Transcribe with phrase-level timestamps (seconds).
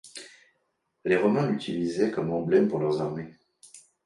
[1.05, 3.35] Les Romains l'utilisaient comme emblème pour leurs armées.